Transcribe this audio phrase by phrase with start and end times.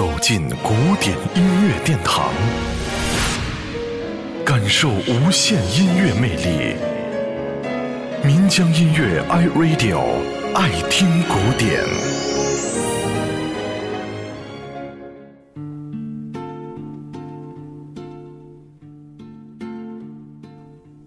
[0.00, 2.32] 走进古典音乐殿堂，
[4.46, 6.74] 感受无限音乐魅力。
[8.24, 10.00] 民江音乐 iRadio
[10.54, 11.84] 爱听古典。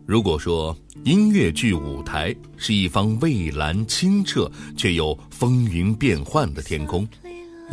[0.05, 7.07] 如果说音乐剧舞台是一方蔚蓝清澈却又风云变幻的天空，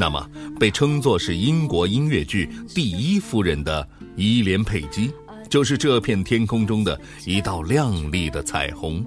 [0.01, 0.27] 那么
[0.59, 5.13] 被称作是英国音乐剧第一夫人的伊莲佩姬，
[5.51, 9.05] 就是这片天空中的一道亮丽的彩虹。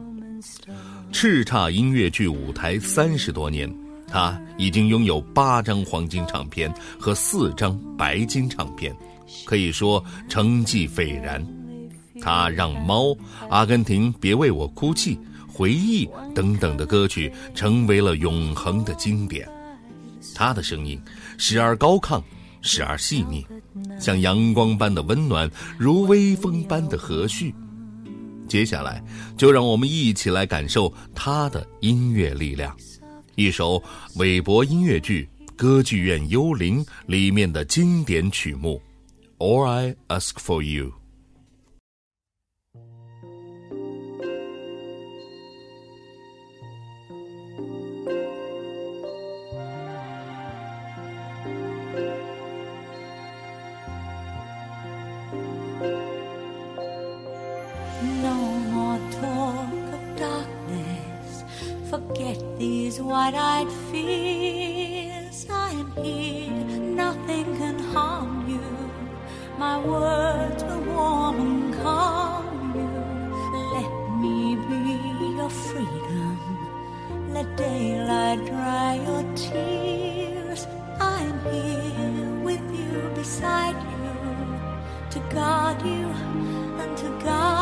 [1.12, 3.68] 叱咤音乐剧舞台三十多年，
[4.08, 8.96] 她已经拥有八张黄金唱片和四张白金唱片，
[9.46, 11.44] 可以说成绩斐然。
[12.22, 13.06] 他让《猫》
[13.50, 15.16] 《阿根廷别为我哭泣》
[15.52, 19.50] 《回忆》等等的歌曲成为了永恒的经典。
[20.34, 21.02] 他的声音
[21.38, 22.22] 时而高亢，
[22.62, 23.46] 时而细腻，
[24.00, 27.54] 像阳光般的温暖，如微风般的和煦。
[28.48, 29.04] 接下来，
[29.38, 32.76] 就让我们一起来感受他的音乐力量。
[33.36, 33.82] 一首
[34.16, 38.82] 韦伯音乐剧《歌剧院幽灵》里面的经典曲目
[39.44, 40.88] 《All I Ask for You》。
[63.24, 65.46] These wide eyed fears.
[65.50, 68.92] I am here, nothing can harm you.
[69.58, 72.92] My words will warm and calm you.
[73.76, 73.92] Let
[74.22, 76.38] me be your freedom.
[77.34, 80.68] Let daylight dry your tears.
[81.00, 84.16] I am here with you, beside you,
[85.12, 86.08] to guard you
[86.82, 87.53] and to guide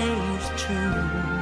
[0.00, 1.39] say is true.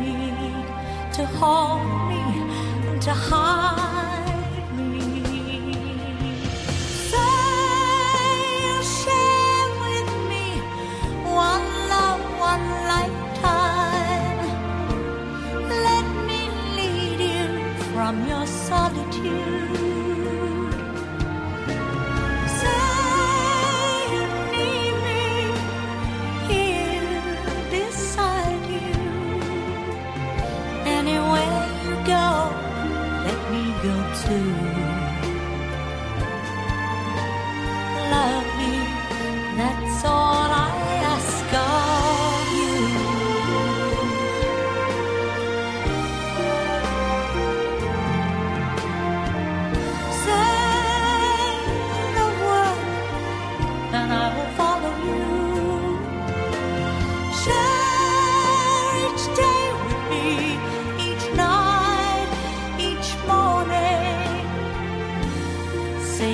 [0.00, 0.52] Me
[1.12, 2.22] to hold me
[2.88, 4.15] and to hide
[33.86, 34.85] you'll.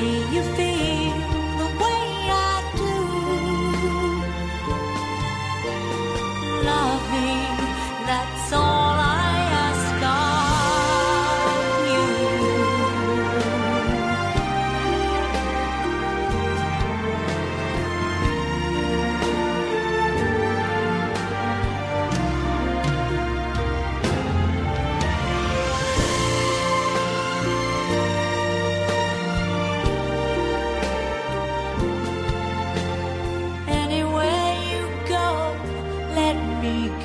[0.02, 0.71] you feel.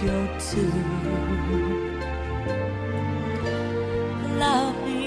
[0.08, 0.20] go
[0.50, 0.62] to.
[4.40, 5.04] Love me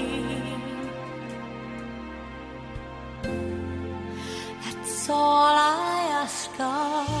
[4.63, 7.20] That's all I ask of